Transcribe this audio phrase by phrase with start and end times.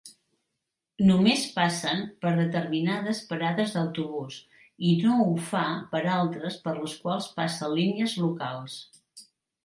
[1.07, 4.37] Només passen per determinades parades d'autobús
[4.91, 8.79] i no ha fa per altres per les quals passen línies locals.